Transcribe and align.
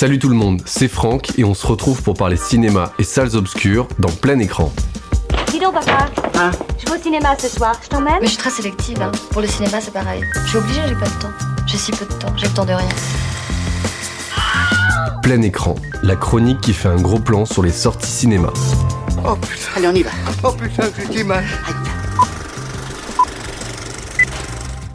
Salut 0.00 0.20
tout 0.20 0.28
le 0.28 0.36
monde, 0.36 0.62
c'est 0.64 0.86
Franck 0.86 1.36
et 1.40 1.42
on 1.44 1.54
se 1.54 1.66
retrouve 1.66 2.04
pour 2.04 2.14
parler 2.14 2.36
cinéma 2.36 2.92
et 3.00 3.02
salles 3.02 3.34
obscures 3.34 3.88
dans 3.98 4.12
plein 4.12 4.38
écran. 4.38 4.72
Dis 5.50 5.58
donc, 5.58 5.74
papa. 5.74 6.06
Hein 6.36 6.52
Je 6.78 6.86
vais 6.88 6.96
au 6.96 7.02
cinéma 7.02 7.34
ce 7.36 7.48
soir. 7.48 7.74
Je 7.82 7.88
t'emmène 7.88 8.14
Mais 8.20 8.26
je 8.28 8.34
suis 8.34 8.38
très 8.38 8.50
sélective. 8.50 9.02
hein. 9.02 9.10
Pour 9.32 9.40
le 9.42 9.48
cinéma, 9.48 9.80
c'est 9.80 9.92
pareil. 9.92 10.22
Je 10.44 10.50
suis 10.50 10.58
obligée, 10.58 10.82
j'ai 10.86 10.94
pas 10.94 11.06
le 11.06 11.20
temps. 11.20 11.32
J'ai 11.66 11.78
si 11.78 11.90
peu 11.90 12.04
de 12.04 12.12
temps. 12.12 12.32
J'ai 12.36 12.46
le 12.46 12.52
temps 12.54 12.64
de 12.64 12.74
rien. 12.74 12.88
Plein 15.20 15.42
écran, 15.42 15.74
la 16.04 16.14
chronique 16.14 16.60
qui 16.60 16.74
fait 16.74 16.88
un 16.90 17.00
gros 17.02 17.18
plan 17.18 17.44
sur 17.44 17.64
les 17.64 17.72
sorties 17.72 18.08
cinéma. 18.08 18.52
Oh 19.26 19.34
putain, 19.34 19.66
allez 19.78 19.88
on 19.88 19.94
y 19.96 20.04
va. 20.04 20.10
Oh 20.44 20.52
putain, 20.52 20.84
j'ai 21.12 21.24
mal. 21.24 21.42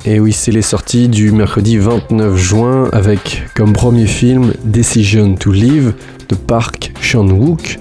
Et 0.05 0.19
oui, 0.19 0.33
c'est 0.33 0.51
les 0.51 0.61
sorties 0.61 1.07
du 1.07 1.31
mercredi 1.31 1.77
29 1.77 2.35
juin 2.35 2.89
avec 2.91 3.43
comme 3.55 3.71
premier 3.71 4.05
film 4.05 4.51
Decision 4.65 5.35
to 5.35 5.53
Live 5.53 5.93
de 6.27 6.35
Park 6.35 6.91
Chan-wook, 6.99 7.79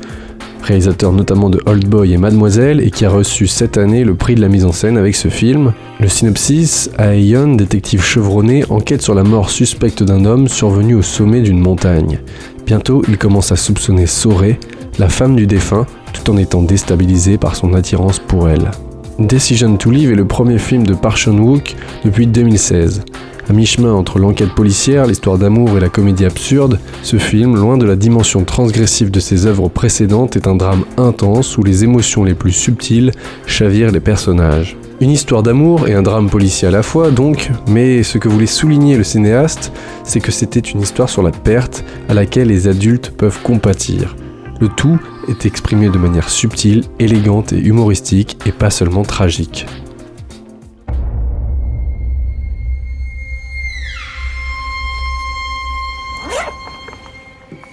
réalisateur 0.63 1.11
notamment 1.11 1.51
de 1.51 1.61
Old 1.67 1.89
Boy 1.89 2.13
et 2.13 2.19
Mademoiselle 2.19 2.81
et 2.81 2.93
qui 2.93 3.05
a 3.05 3.11
reçu 3.11 3.49
cette 3.49 3.77
année 3.77 4.05
le 4.05 4.15
prix 4.15 4.37
de 4.37 4.41
la 4.41 4.49
mise 4.49 4.65
en 4.65 4.71
scène 4.71 4.99
avec 4.99 5.17
ce 5.17 5.27
film. 5.27 5.73
Le 5.99 6.07
synopsis, 6.07 6.91
Aeon, 6.97 7.57
détective 7.57 8.05
chevronné, 8.05 8.65
enquête 8.71 9.03
sur 9.03 9.17
la 9.17 9.25
mort 9.25 9.51
suspecte 9.51 10.05
d'un 10.05 10.25
homme 10.25 10.47
survenu 10.47 10.95
au 10.95 11.03
sommet 11.03 11.41
d'une 11.41 11.59
montagne. 11.59 12.21
Bientôt, 12.65 13.03
il 13.09 13.19
commence 13.19 13.51
à 13.51 13.57
soupçonner 13.57 14.07
Soré, 14.07 14.61
la 15.01 15.09
femme 15.09 15.35
du 15.35 15.49
défunt, 15.49 15.87
tout 16.13 16.31
en 16.31 16.37
étant 16.37 16.63
déstabilisé 16.63 17.37
par 17.37 17.57
son 17.57 17.75
attirance 17.75 18.21
pour 18.21 18.49
elle. 18.49 18.71
Decision 19.19 19.77
to 19.77 19.91
Live 19.91 20.11
est 20.11 20.17
le 20.17 20.25
premier 20.25 20.59
film 20.59 20.87
de 20.87 20.95
Park 20.95 21.19
Chan-wook 21.19 21.77
depuis 22.05 22.27
2016. 22.27 23.03
À 23.49 23.53
mi-chemin 23.53 23.93
entre 23.93 24.19
l'enquête 24.19 24.55
policière, 24.55 25.07
l'histoire 25.07 25.37
d'amour 25.37 25.77
et 25.77 25.81
la 25.81 25.91
comédie 25.91 26.25
absurde, 26.25 26.79
ce 27.03 27.19
film, 27.19 27.57
loin 27.57 27.77
de 27.77 27.85
la 27.85 27.97
dimension 27.97 28.45
transgressive 28.45 29.11
de 29.11 29.21
ses 29.21 29.47
œuvres 29.47 29.69
précédentes, 29.69 30.37
est 30.37 30.47
un 30.47 30.55
drame 30.55 30.85
intense 30.97 31.59
où 31.59 31.63
les 31.63 31.85
émotions 31.85 32.25
les 32.25 32.35
plus 32.35 32.53
subtiles 32.53 33.13
chavirent 33.47 33.93
les 33.93 34.01
personnages. 34.01 34.77
Une 35.01 35.11
histoire 35.11 35.43
d'amour 35.43 35.89
et 35.89 35.95
un 35.95 36.03
drame 36.03 36.31
policier 36.31 36.69
à 36.69 36.71
la 36.71 36.83
fois, 36.83 37.11
donc, 37.11 37.51
mais 37.69 38.03
ce 38.03 38.17
que 38.17 38.29
voulait 38.29 38.47
souligner 38.47 38.97
le 38.97 39.05
cinéaste, 39.05 39.73
c'est 40.05 40.21
que 40.21 40.33
c'était 40.33 40.61
une 40.61 40.81
histoire 40.81 41.11
sur 41.11 41.23
la 41.23 41.33
perte 41.33 41.85
à 42.09 42.15
laquelle 42.15 42.49
les 42.49 42.67
adultes 42.67 43.11
peuvent 43.11 43.43
compatir. 43.43 44.15
Le 44.62 44.70
tout 44.70 45.00
est 45.28 45.46
exprimé 45.46 45.90
de 45.90 45.98
manière 45.98 46.30
subtile, 46.30 46.86
élégante 47.00 47.54
et 47.54 47.60
humoristique, 47.60 48.38
et 48.46 48.52
pas 48.52 48.72
seulement 48.72 49.04
tragique. 49.04 49.66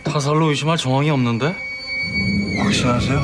타살로 0.05 0.51
의심할 0.51 0.77
정황이 0.77 1.11
없는데? 1.11 1.55
확신하세요? 2.62 3.20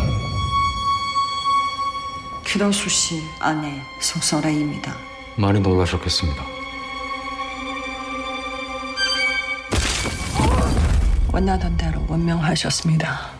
김영수 2.44 2.88
씨 2.88 3.22
아내 3.38 3.80
송설아입니다. 4.00 4.96
많이 5.36 5.60
놀라셨겠습니다. 5.60 6.42
원하던 11.33 11.77
대로 11.77 12.05
원명하셨습니다. 12.08 13.33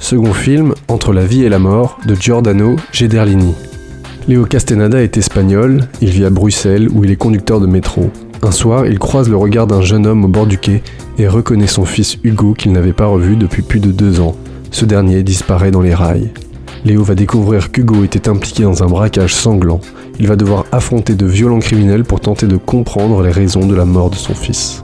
Second 0.00 0.32
film, 0.32 0.74
Entre 0.88 1.12
la 1.12 1.24
vie 1.24 1.44
et 1.44 1.48
la 1.48 1.58
mort, 1.58 1.98
de 2.06 2.14
Giordano 2.14 2.76
Gederlini. 2.90 3.54
Léo 4.26 4.44
Castenada 4.44 5.02
est 5.02 5.16
espagnol, 5.18 5.88
il 6.00 6.08
vit 6.08 6.24
à 6.24 6.30
Bruxelles 6.30 6.88
où 6.92 7.04
il 7.04 7.10
est 7.10 7.16
conducteur 7.16 7.60
de 7.60 7.66
métro. 7.66 8.10
Un 8.42 8.50
soir, 8.50 8.86
il 8.86 8.98
croise 8.98 9.28
le 9.28 9.36
regard 9.36 9.66
d'un 9.66 9.82
jeune 9.82 10.06
homme 10.06 10.24
au 10.24 10.28
bord 10.28 10.46
du 10.46 10.58
quai 10.58 10.82
et 11.18 11.28
reconnaît 11.28 11.66
son 11.66 11.84
fils 11.84 12.16
Hugo 12.24 12.54
qu'il 12.54 12.72
n'avait 12.72 12.94
pas 12.94 13.06
revu 13.06 13.36
depuis 13.36 13.62
plus 13.62 13.78
de 13.78 13.92
deux 13.92 14.20
ans. 14.20 14.34
Ce 14.70 14.86
dernier 14.86 15.22
disparaît 15.22 15.70
dans 15.70 15.82
les 15.82 15.94
rails. 15.94 16.30
Léo 16.84 17.04
va 17.04 17.14
découvrir 17.14 17.70
qu'Hugo 17.70 18.02
était 18.02 18.28
impliqué 18.28 18.62
dans 18.62 18.82
un 18.82 18.86
braquage 18.86 19.34
sanglant. 19.34 19.80
Il 20.18 20.26
va 20.26 20.36
devoir 20.36 20.64
affronter 20.72 21.14
de 21.14 21.26
violents 21.26 21.58
criminels 21.58 22.04
pour 22.04 22.20
tenter 22.20 22.46
de 22.46 22.56
comprendre 22.56 23.22
les 23.22 23.30
raisons 23.30 23.66
de 23.66 23.74
la 23.74 23.84
mort 23.84 24.10
de 24.10 24.16
son 24.16 24.34
fils. 24.34 24.82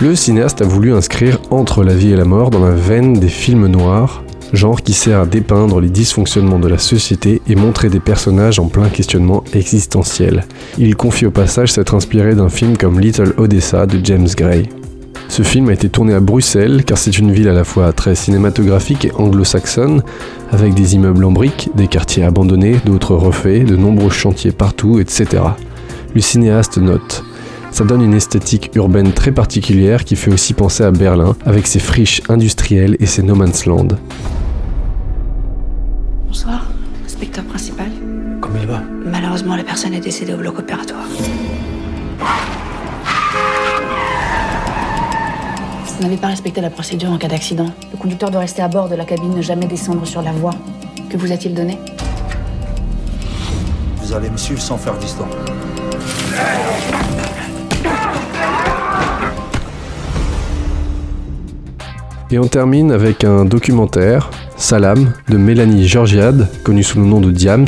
Le 0.00 0.14
cinéaste 0.14 0.62
a 0.62 0.64
voulu 0.64 0.94
inscrire 0.94 1.38
Entre 1.50 1.84
la 1.84 1.94
vie 1.94 2.12
et 2.12 2.16
la 2.16 2.24
mort 2.24 2.50
dans 2.50 2.64
la 2.64 2.74
veine 2.74 3.14
des 3.14 3.28
films 3.28 3.66
noirs, 3.66 4.22
genre 4.52 4.82
qui 4.82 4.92
sert 4.92 5.20
à 5.20 5.26
dépeindre 5.26 5.80
les 5.80 5.88
dysfonctionnements 5.88 6.58
de 6.58 6.68
la 6.68 6.78
société 6.78 7.42
et 7.48 7.54
montrer 7.54 7.88
des 7.88 8.00
personnages 8.00 8.58
en 8.58 8.66
plein 8.66 8.88
questionnement 8.88 9.44
existentiel. 9.52 10.44
Il 10.78 10.96
confie 10.96 11.26
au 11.26 11.30
passage 11.30 11.72
s'être 11.72 11.94
inspiré 11.94 12.34
d'un 12.34 12.48
film 12.48 12.76
comme 12.76 13.00
Little 13.00 13.34
Odessa 13.36 13.86
de 13.86 14.04
James 14.04 14.28
Gray. 14.36 14.68
Ce 15.28 15.42
film 15.42 15.68
a 15.68 15.74
été 15.74 15.88
tourné 15.88 16.14
à 16.14 16.20
Bruxelles 16.20 16.84
car 16.84 16.96
c'est 16.96 17.18
une 17.18 17.32
ville 17.32 17.48
à 17.48 17.52
la 17.52 17.64
fois 17.64 17.92
très 17.92 18.14
cinématographique 18.14 19.04
et 19.04 19.12
anglo-saxonne, 19.12 20.02
avec 20.50 20.74
des 20.74 20.94
immeubles 20.94 21.24
en 21.24 21.32
briques, 21.32 21.70
des 21.74 21.86
quartiers 21.86 22.24
abandonnés, 22.24 22.80
d'autres 22.84 23.14
refaits, 23.14 23.66
de 23.66 23.76
nombreux 23.76 24.10
chantiers 24.10 24.52
partout, 24.52 24.98
etc. 24.98 25.42
Le 26.14 26.20
cinéaste 26.20 26.78
note 26.78 27.24
ça 27.70 27.84
donne 27.84 28.02
une 28.02 28.14
esthétique 28.14 28.70
urbaine 28.74 29.12
très 29.12 29.30
particulière 29.30 30.04
qui 30.04 30.16
fait 30.16 30.32
aussi 30.32 30.54
penser 30.54 30.82
à 30.82 30.90
Berlin, 30.90 31.36
avec 31.44 31.66
ses 31.66 31.78
friches 31.78 32.22
industrielles 32.28 32.96
et 32.98 33.06
ses 33.06 33.22
no 33.22 33.34
man's 33.34 33.66
land. 33.66 33.88
Bonsoir, 36.28 36.66
inspecteur 37.06 37.42
principal. 37.44 37.88
Comme 38.42 38.56
il 38.60 38.66
va 38.66 38.82
Malheureusement, 39.06 39.56
la 39.56 39.64
personne 39.64 39.94
est 39.94 40.00
décédée 40.00 40.34
au 40.34 40.36
bloc 40.36 40.58
opératoire. 40.58 41.06
Vous 45.86 46.02
n'avez 46.02 46.18
pas 46.18 46.26
respecté 46.26 46.60
la 46.60 46.68
procédure 46.68 47.10
en 47.10 47.16
cas 47.16 47.28
d'accident. 47.28 47.70
Le 47.92 47.96
conducteur 47.96 48.30
doit 48.30 48.40
rester 48.40 48.60
à 48.60 48.68
bord 48.68 48.90
de 48.90 48.94
la 48.94 49.06
cabine, 49.06 49.34
ne 49.34 49.40
jamais 49.40 49.66
descendre 49.66 50.06
sur 50.06 50.20
la 50.20 50.32
voie. 50.32 50.52
Que 51.08 51.16
vous 51.16 51.32
a-t-il 51.32 51.54
donné? 51.54 51.78
Vous 54.02 54.12
allez 54.12 54.28
me 54.28 54.36
suivre 54.36 54.60
sans 54.60 54.76
faire 54.76 54.98
distant. 54.98 55.28
Et 62.30 62.38
on 62.38 62.46
termine 62.46 62.92
avec 62.92 63.24
un 63.24 63.46
documentaire, 63.46 64.30
Salam, 64.58 65.12
de 65.30 65.38
Mélanie 65.38 65.88
Georgiade, 65.88 66.46
connue 66.62 66.82
sous 66.82 66.98
le 66.98 67.06
nom 67.06 67.20
de 67.20 67.30
Diams, 67.30 67.66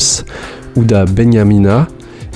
Ouda 0.77 1.07
Benyamina 1.07 1.89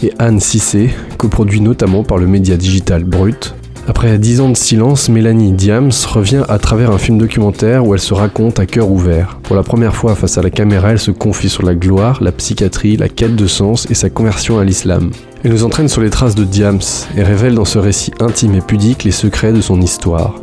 et 0.03 0.11
Anne 0.19 0.41
Cissé, 0.41 0.89
coproduit 1.19 1.61
notamment 1.61 2.03
par 2.03 2.17
le 2.17 2.27
média 2.27 2.57
digital 2.57 3.05
Brut. 3.05 3.55
Après 3.87 4.17
10 4.17 4.41
ans 4.41 4.49
de 4.49 4.57
silence, 4.57 5.11
Mélanie 5.11 5.53
Diams 5.53 5.91
revient 6.07 6.45
à 6.49 6.59
travers 6.59 6.91
un 6.91 6.97
film 6.97 7.19
documentaire 7.19 7.87
où 7.87 7.93
elle 7.93 8.01
se 8.01 8.15
raconte 8.15 8.59
à 8.59 8.65
cœur 8.65 8.91
ouvert. 8.91 9.39
Pour 9.43 9.55
la 9.55 9.63
première 9.63 9.95
fois 9.95 10.15
face 10.15 10.39
à 10.39 10.43
la 10.43 10.49
caméra, 10.49 10.93
elle 10.93 10.99
se 10.99 11.11
confie 11.11 11.51
sur 11.51 11.63
la 11.63 11.75
gloire, 11.75 12.23
la 12.23 12.33
psychiatrie, 12.33 12.97
la 12.97 13.11
quête 13.11 13.37
de 13.37 13.47
sens 13.47 13.87
et 13.91 13.95
sa 13.95 14.09
conversion 14.09 14.59
à 14.59 14.65
l'islam. 14.65 15.11
Elle 15.45 15.51
nous 15.51 15.65
entraîne 15.65 15.89
sur 15.89 16.01
les 16.01 16.09
traces 16.09 16.35
de 16.35 16.45
Diams 16.45 16.81
et 17.19 17.23
révèle 17.23 17.55
dans 17.55 17.67
ce 17.67 17.79
récit 17.79 18.13
intime 18.21 18.55
et 18.55 18.63
pudique 18.63 19.05
les 19.05 19.11
secrets 19.11 19.53
de 19.53 19.61
son 19.61 19.79
histoire. 19.83 20.35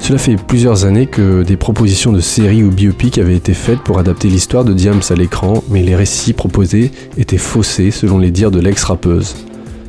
Cela 0.00 0.18
fait 0.18 0.36
plusieurs 0.36 0.86
années 0.86 1.06
que 1.06 1.42
des 1.42 1.56
propositions 1.56 2.10
de 2.10 2.20
séries 2.20 2.64
ou 2.64 2.70
biopics 2.70 3.18
avaient 3.18 3.36
été 3.36 3.54
faites 3.54 3.80
pour 3.80 3.98
adapter 3.98 4.28
l'histoire 4.28 4.64
de 4.64 4.72
Diams 4.72 5.02
à 5.08 5.14
l'écran, 5.14 5.62
mais 5.70 5.82
les 5.82 5.94
récits 5.94 6.32
proposés 6.32 6.90
étaient 7.16 7.38
faussés 7.38 7.90
selon 7.90 8.18
les 8.18 8.30
dires 8.30 8.50
de 8.50 8.60
l'ex-rappeuse. 8.60 9.36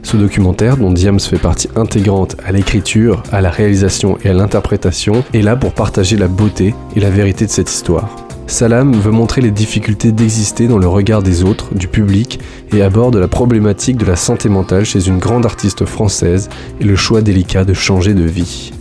Ce 0.04 0.18
documentaire, 0.18 0.78
dont 0.78 0.92
Diams 0.92 1.20
fait 1.20 1.38
partie 1.38 1.70
intégrante 1.76 2.36
à 2.46 2.52
l'écriture, 2.52 3.24
à 3.32 3.42
la 3.42 3.50
réalisation 3.50 4.18
et 4.24 4.30
à 4.30 4.34
l'interprétation, 4.34 5.24
est 5.34 5.42
là 5.42 5.56
pour 5.56 5.74
partager 5.74 6.18
la 6.18 6.28
beauté 6.28 6.76
et 6.96 7.00
la 7.00 7.10
vérité 7.10 7.46
de 7.46 7.52
cette 7.52 7.72
histoire. 7.72 8.10
Salam 8.48 8.94
veut 8.94 9.12
montrer 9.12 9.40
les 9.42 9.52
difficultés 9.52 10.12
d'exister 10.12 10.68
dans 10.68 10.78
le 10.78 10.88
regard 10.88 11.24
des 11.24 11.44
autres, 11.44 11.74
du 11.74 11.88
public, 11.88 12.40
et 12.74 12.82
aborde 12.82 13.16
la 13.16 13.30
problématique 13.30 13.98
de 13.98 14.06
la 14.06 14.18
santé 14.18 14.50
mentale 14.50 14.84
chez 14.84 15.08
une 15.08 15.20
grande 15.20 15.46
artiste 15.46 15.86
française 15.86 16.50
et 16.82 16.84
le 16.84 16.98
choix 16.98 17.22
délicat 17.22 17.64
de 17.64 17.74
changer 17.74 18.14
de 18.14 18.24
vie. 18.24 18.74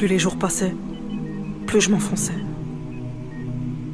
Plus 0.00 0.08
les 0.08 0.18
jours 0.18 0.36
passaient, 0.36 0.74
plus 1.66 1.82
je 1.82 1.90
m'enfonçais. 1.90 2.32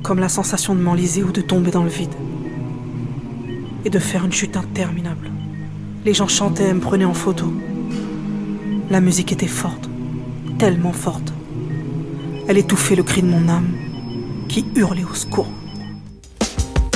Comme 0.05 0.20
la 0.20 0.29
sensation 0.29 0.76
de 0.76 0.81
m'enliser 0.81 1.25
ou 1.25 1.32
de 1.32 1.41
tomber 1.41 1.73
dans 1.73 1.82
le 1.82 1.88
vide. 1.91 2.14
Et 3.85 3.91
de 3.91 3.99
faire 3.99 4.25
une 4.25 4.31
chute 4.31 4.56
interminable. 4.56 5.32
Les 6.05 6.14
gens 6.14 6.29
chantaient 6.29 6.69
et 6.69 6.73
me 6.73 6.79
prenaient 6.79 7.05
en 7.05 7.12
photo. 7.12 7.53
La 8.88 9.00
musique 9.00 9.32
était 9.32 9.49
forte, 9.49 9.91
tellement 10.58 10.93
forte. 10.93 11.32
Elle 12.47 12.58
étouffait 12.58 12.94
le 12.94 13.03
cri 13.03 13.20
de 13.20 13.26
mon 13.26 13.49
âme, 13.49 13.73
qui 14.49 14.64
hurlait 14.76 15.03
au 15.03 15.14
secours. 15.14 15.50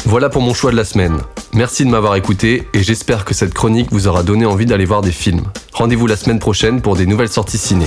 Voilà 0.04 0.28
pour 0.28 0.42
mon 0.42 0.54
choix 0.54 0.70
de 0.70 0.76
la 0.76 0.84
semaine. 0.84 1.18
Merci 1.52 1.84
de 1.84 1.90
m'avoir 1.90 2.14
écouté 2.14 2.68
et 2.74 2.84
j'espère 2.84 3.24
que 3.24 3.34
cette 3.34 3.54
chronique 3.54 3.88
vous 3.90 4.06
aura 4.06 4.22
donné 4.22 4.46
envie 4.46 4.66
d'aller 4.66 4.84
voir 4.84 5.02
des 5.02 5.10
films. 5.10 5.46
Rendez-vous 5.72 6.06
la 6.06 6.16
semaine 6.16 6.38
prochaine 6.38 6.80
pour 6.80 6.94
des 6.94 7.06
nouvelles 7.06 7.28
sorties 7.28 7.58
ciné. 7.58 7.86